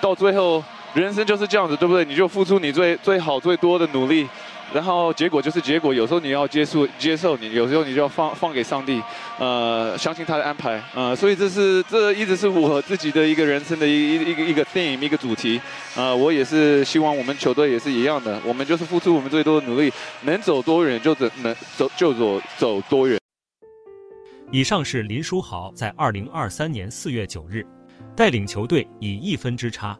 [0.00, 0.62] 到最后，
[0.94, 2.04] 人生就是这样子，对不对？
[2.04, 4.28] 你就付出你最最好最多的努力。
[4.72, 9.02] 然后结果就是结果，有时候你要接受接受你，有时候你就要放放给上帝，
[9.36, 15.60] 呃，相信他的安排，呃，所以这是这一直是我自己的一个人生的一一一个一个 theme 一个主题，
[15.96, 19.92] 呃，我也是希望我们球队也是一样的，我们就是付出我们最多的努力，
[20.22, 23.18] 能走多远就走能走就走走多远。
[24.52, 27.66] 以上是林书豪在二零二三年四月九日
[28.20, 29.98] 带领球队以一分之差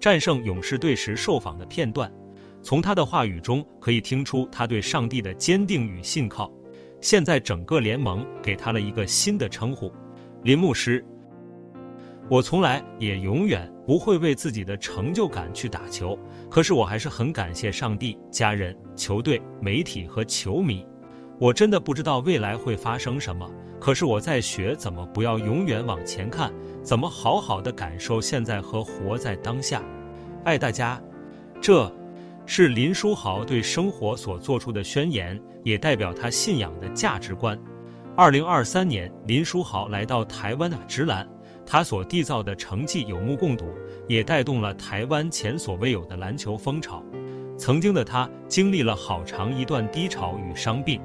[0.00, 2.12] 战胜勇士队时受访的片段。
[2.60, 6.50] 从他的话语中可以听出他对上帝的坚定与信靠。
[7.00, 9.88] 现在整个联盟给他了一个新的称呼——
[10.42, 11.04] 林牧师。
[12.28, 16.18] 我从来也永远不会为自己的成就感去打球，
[16.50, 20.84] 可是我还是很感谢上帝、家人、球队、媒体和球迷。
[21.38, 26.52] 我真的不知道未来会发生什么，可是我在学怎么不要永远往前看，
[26.82, 29.82] 怎么好好的感受现在和活在当下。
[30.44, 31.00] 爱大家，
[31.60, 31.90] 这。
[32.46, 37.56] 是林书豪对生活所做出的宣言，也代表他信仰的价值观。
[38.16, 41.28] 二零二三年，林书豪来到台湾的职篮，
[41.64, 43.66] 他所缔造的成绩有目共睹，
[44.08, 47.04] 也带动了台湾前所未有的篮球风潮。
[47.56, 51.00] 曾经的他经历了好长一段低潮与伤病，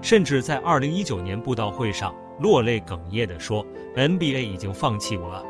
[0.00, 3.64] 甚至在二零一九年布道会上落泪哽咽地说
[3.96, 5.42] ：“NBA 已经放弃我了。”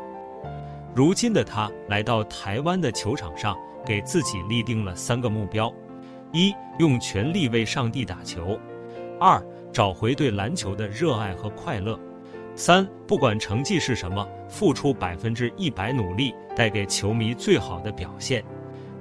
[0.95, 3.55] 如今的他来到台湾的球场上。
[3.85, 5.71] 给自己立定了三个目标：
[6.33, 8.57] 一、用全力为上帝打球；
[9.19, 9.39] 二、
[9.71, 11.95] 找回对篮球的热爱和快乐；
[12.55, 18.43] 三、不管成绩是什么，付出百分之一百努力，带给球迷最好的表现。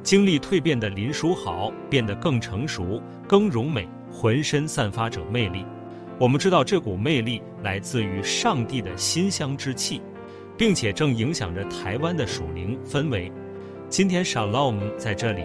[0.03, 5.65] 经历蜕变的林书豪变得更成熟、更柔美，浑身散发着魅力。
[6.17, 10.01] 我们知道这股魅力来自于上帝的馨香之气，
[10.57, 13.31] 并且正影响着台湾的属灵氛围。
[13.89, 15.45] 今天 Shalom 在这里，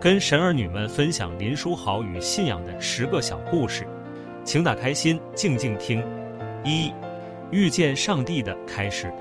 [0.00, 3.86] 跟神儿女们分享林书豪与信仰的十个小故事，
[4.44, 6.02] 请打开心，静静听。
[6.64, 6.90] 一、
[7.50, 9.12] 遇见上帝的开始。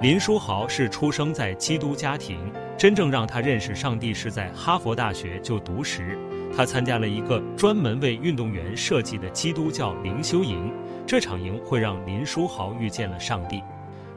[0.00, 2.38] 林书豪是出生在基督家庭，
[2.76, 6.16] 真正让他认识上帝是在哈佛大学就读时，
[6.54, 10.72] 他参加了一个专门为运动员设计的基督教灵修营，
[11.06, 13.62] 这场营会让林书豪遇见了上帝。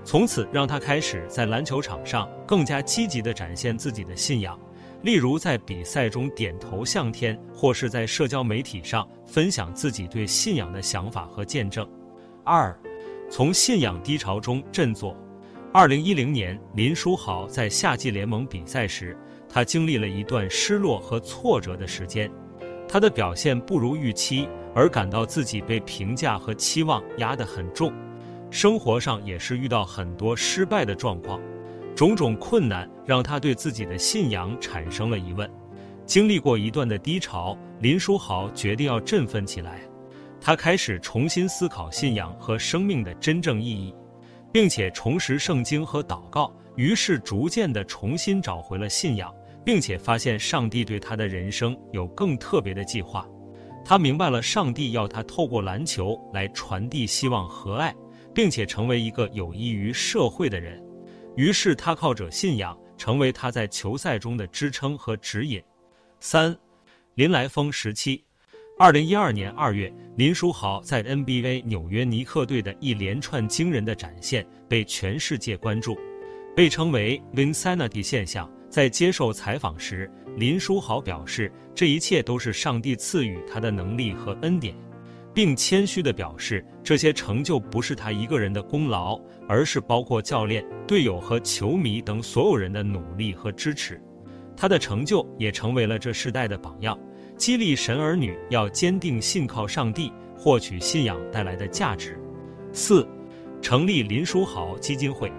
[0.03, 4.59] 从此让他开始在篮球场上更加积极地展现自己的信仰，
[5.03, 11.87] 例如在比赛中点头向天，或是在社交媒体上分享自己对信仰的想法和见证。
[12.43, 12.75] 二，
[13.29, 15.15] 从信仰低潮中振作。
[15.71, 19.15] 二零一零年，林书豪在夏季联盟比赛时，
[19.53, 22.31] 他经历了一段失落和挫折的时间，
[22.87, 27.91] 他的表现不如预期，而感到自己被评价和期望压得很重。
[28.49, 31.37] 生活上也是遇到很多失败的状况，
[31.93, 35.49] 种种困难让他对自己的信仰产生了疑问。
[36.05, 39.81] 经历过一段的低潮，林书豪决定要振奋起来，
[40.39, 43.93] 他开始重新思考信仰和生命的真正意义，
[44.51, 49.33] 并且重拾圣经和祷告，于是逐渐地重新找回了信仰，
[49.63, 53.27] 并且发现上帝对他的人生有更特别的计划。
[53.83, 57.95] 他明白了上帝要他透过篮球来传递希望和爱。
[58.33, 60.81] 并且成为一个有益于社会的人，
[61.35, 65.61] 于是他靠着信仰成为他在球赛中的支撑和指引。
[66.19, 66.55] 三，
[67.15, 68.23] 林来疯时期，
[68.79, 75.97] 二零一二年二月，林书豪在 NBA 纽约尼克队的一连串惊人的展现被全世界关注，
[76.55, 78.49] 被称为 Vincent 现象。
[78.71, 84.73] 在接受采访时，林书豪表示，这一切都是上帝赐予他的能力和恩典。
[85.33, 94.01] 并谦虚地表示，这些成就不是他一个人的功劳，而是包括教练、队友和球迷等所有人的努力和支持。
[94.55, 96.97] 他的成就也成为了这世代的榜样，
[97.35, 102.17] 激励神儿女要坚定信靠上帝，获取信仰带来的价值。
[102.71, 103.05] 四，
[103.61, 105.31] 成立林书豪基金会。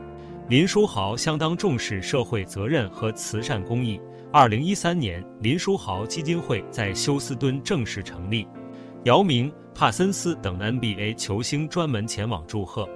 [0.49, 4.01] 林书豪相当重视社会责任和慈善公益。
[4.33, 8.47] 二零一三年，林书豪基金会在休斯敦正式成立。
[9.05, 12.89] 姚明、帕森斯等 NBA 球星专门前往祝贺。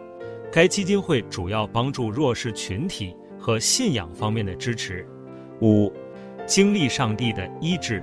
[0.52, 5.06] 该基金会主要帮助弱势群体和信仰方面的支持。
[5.62, 5.92] 五、
[6.46, 8.02] 经历上帝的医治。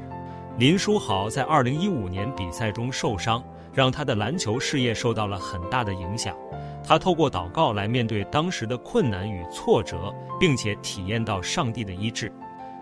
[0.57, 3.43] 林书豪在2015年比赛中受伤，
[3.73, 6.35] 让他的篮球事业受到了很大的影响。
[6.83, 12.31] 他透过祷告来面对当时的困难与挫折，并且体验到上帝的医治。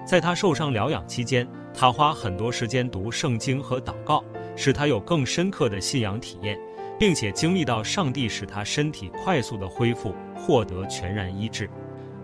[0.06, 4.24] 在他受伤疗养期间，他花很多时间读圣经和祷告。
[4.54, 6.60] 使他有更深刻的信仰体验，
[7.00, 11.70] 并且经历到上帝使他身体快速的恢复，获得全然医治。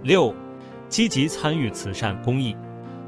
[0.03, 0.35] 六，
[0.89, 2.56] 积极参与慈善公益。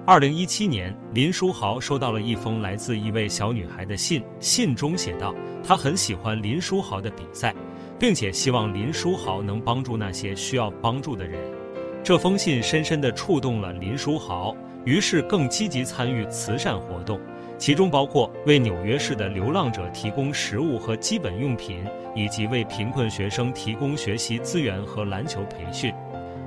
[0.06, 7.54] 二零一七年，林书豪收到了一封来自一位小女孩的信，信中写道，她很喜欢林书豪的比赛，
[8.00, 11.40] 并且希望林书豪能帮助那些需要帮助的人。
[12.01, 14.56] 这封信深深地触动了林书豪，
[14.86, 17.19] 于是更积极参与慈善活动，
[17.57, 21.84] 其中包括为纽约市的流浪者提供食物和基本用品，
[22.16, 25.94] 以及为贫困学生提供学习资源和篮球培训。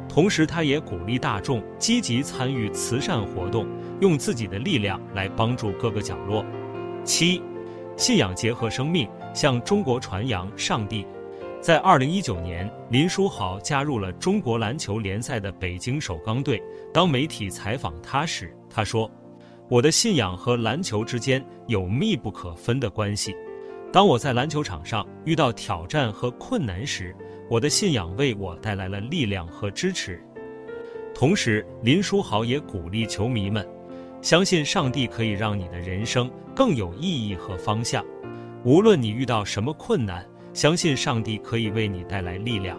[0.08, 3.66] 同时，他也鼓励大众积极参与慈善活动，
[4.00, 6.44] 用自己的力量来帮助各个角落。
[7.04, 7.42] 七，
[7.96, 11.06] 信仰结合生命，向中国传扬上帝。
[11.62, 16.60] 在二零一九年，林书豪加入了中国篮球联赛的北京首钢队。
[16.92, 19.08] 当媒体采访他时，他说
[19.70, 23.32] ：“我的信仰和篮球之间有密不可分的关系。
[23.92, 27.14] 当我在篮球场上遇到挑战和困难时，
[27.48, 30.20] 我的信仰为我带来了力量和支持。”
[31.14, 33.64] 同时，林书豪也鼓励球迷们，
[34.20, 38.04] 相信上帝可以让你的人生更有意义和方向。
[38.64, 42.78] 无论你遇到什么困难，相信上帝可以为你带来力量。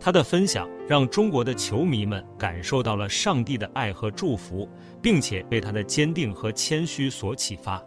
[0.00, 4.68] 他的分享让中国的球迷们感受到了上帝的爱和祝福，
[5.02, 7.82] 并且被他的坚定和谦虚所启发。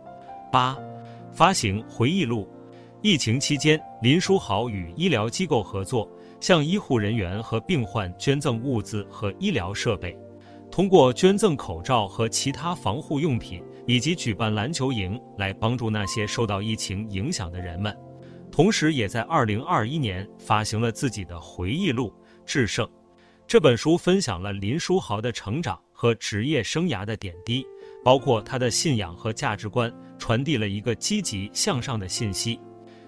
[0.52, 0.78] 八，
[1.32, 2.48] 发行回忆录。
[3.02, 6.08] 疫情期间，林书豪与医疗机构合作，
[6.42, 10.16] 向医护人员和病患捐赠物资和医疗设备。
[10.70, 17.96] 通过捐赠口罩和其他防护用品，以及举办篮球营，来帮助那些受到疫情影响的人们。
[18.52, 22.10] 同时，也在二零二一年发行了自己的回忆录
[22.46, 22.86] 《致胜》。
[23.48, 27.66] 这本书分享了林书豪的成长和职业生涯的点滴，
[28.04, 32.60] 包括他的信仰和价值观，传递了一个积极向上的信息：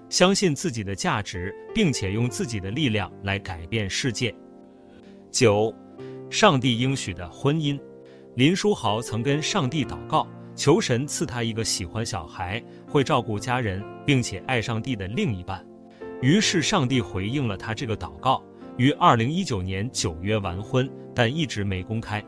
[0.10, 4.34] 相信自己的价值，并且用自己的力量来改变世界。
[5.30, 5.74] 九，
[6.30, 7.80] 上帝应许的婚姻。
[8.36, 10.26] 林书豪曾跟上帝祷告。
[10.56, 15.66] 求神赐他一个喜欢小孩、会照顾家人，并且爱上帝的另一半。
[16.22, 18.44] 于是上帝回应了他这个祷告，
[18.78, 22.24] 于二零一九年九月完婚，但一直没公开，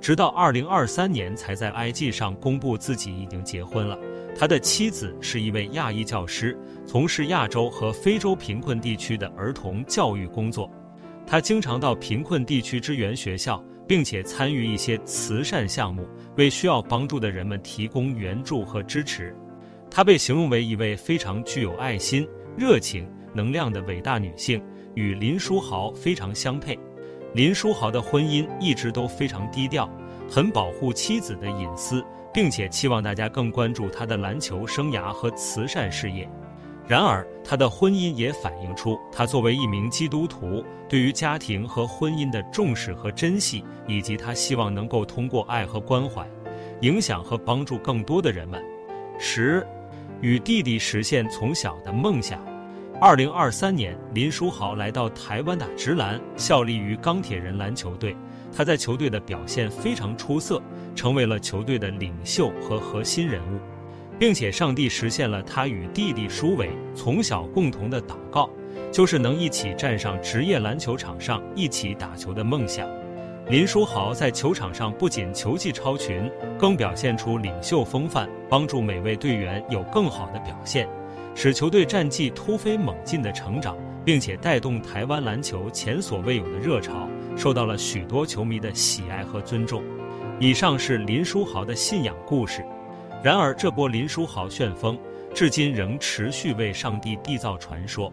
[0.00, 3.98] 直到二零二三年才在 IG 上公布自己已经结婚了。
[4.34, 10.70] 他的妻子是一位亚裔教师，从事亚洲和非洲贫困地区的儿童教育工作。
[11.26, 13.62] 他经常到贫困地区支援学校。
[13.84, 19.36] 并且参与一些慈善项目，为需要帮助的人们提供援助和支持。
[19.94, 24.58] 她被形容为一位非常具有爱心、热情、能量的伟大女性，
[24.94, 26.78] 与林书豪非常相配。
[27.34, 29.86] 林书豪的婚姻一直都非常低调，
[30.30, 32.02] 很保护妻子的隐私，
[32.32, 36.26] 并且期望大家更关注他的篮球生涯和慈善事业。
[36.88, 46.26] 然而，他的婚姻也反映出他作为一名基督徒对于家庭和婚姻的重视和珍惜，以及他希望能够通过爱和关怀，
[46.80, 48.62] 影响和帮助更多的人们。
[49.18, 49.64] 十，
[50.22, 52.40] 与弟弟实现从小的梦想。
[53.00, 58.16] 二零二三年，林书豪来到台湾打职篮，效力于钢铁人篮球队。
[58.56, 60.62] 他在球队的表现非常出色，
[60.94, 63.58] 成为了球队的领袖和核心人物。
[64.16, 68.48] 并且，上帝实现了他与弟弟书伟从小共同的祷告，
[68.92, 72.88] 就是能一起站上职业篮球场上一起打球的梦想。
[73.48, 80.88] 林书豪在球场上不仅球技超群，更表现出领袖风范，帮助每位队员有更好的表现，
[81.34, 89.82] 使球队战绩突飞猛进的成长，并且带动台湾篮球前所未有的热潮，受到了许多球迷的喜爱和尊重。
[90.38, 92.64] 以上是林书豪的信仰故事。
[93.22, 94.98] 然而，这波林书豪旋风
[95.34, 98.10] 至今仍持续为上帝缔造传说。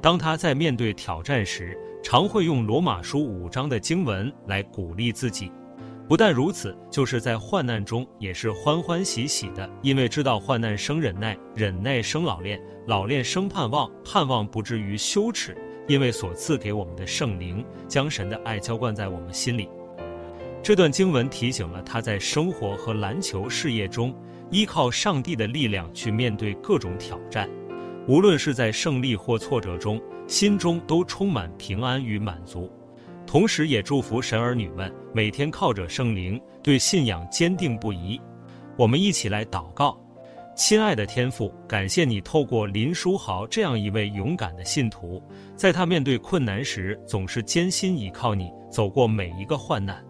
[0.00, 5.50] 当他在面对挑战时，常会用罗马书五章的经文来鼓励自己。
[6.08, 15.56] 不但如此，就是在患难中也是欢欢喜喜的，因为知道患难生忍耐，忍耐生老练，老练生盼望，盼望不至于羞耻，
[15.88, 19.68] 因为所赐给我们的圣灵将神的爱浇灌在我们心里。
[20.62, 24.14] 这段经文提醒了他在生活和篮球事业中。
[24.50, 27.48] 依靠上帝的力量去面对各种挑战，
[28.06, 29.98] 无论是在胜利或挫折中，
[30.32, 32.72] 心中都充满平安与满足。
[33.26, 38.18] 同时，也祝福神儿女们每天靠着圣灵，对信仰坚定不移。
[38.78, 39.94] 我们一起来祷告：
[40.56, 45.22] 亲爱的天父，感谢你透过林书豪这样一位勇敢的信徒，
[45.54, 50.02] 在他面对困难时，总是坚心倚靠你，走过每一个患难。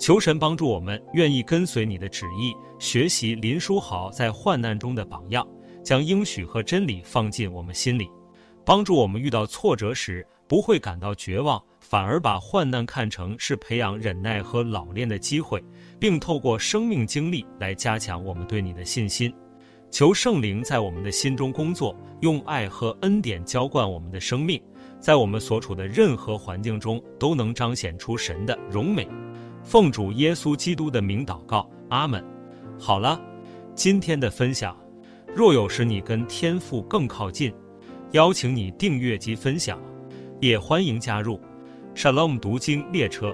[0.00, 5.46] 求神帮助我们，愿意跟随你的旨意，学习林书豪在患难中的榜样，
[5.84, 8.10] 将应许和真理放进我们心里，
[8.70, 15.60] 帮助我们遇到挫折时不会感到绝望，反而把患难看成是培养忍耐和老练的机会，
[15.98, 19.34] 并透过生命经历来加强我们对你的信心。
[19.90, 24.62] 求圣灵在我们的心中工作，用爱和恩典浇灌我们的生命，
[25.00, 29.04] 在我们所处的任何环境中都能彰显出神的荣美。
[29.64, 32.24] 奉主耶稣基督的名祷告，阿门。
[32.78, 33.20] 好了，
[33.74, 34.76] 今天的分享，
[35.34, 37.52] 若有使你跟天父更靠近，
[38.12, 39.78] 邀请你订阅及分享，
[40.40, 41.40] 也欢迎加入
[41.94, 43.32] Shalom 读经列车，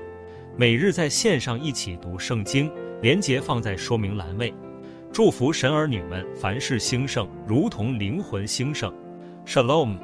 [0.55, 4.53] 每日在线上一起读圣经，连结放在说明栏位。
[5.11, 8.93] 祝福神儿女们凡事兴盛，如同灵魂兴盛。
[9.47, 9.97] Shalom。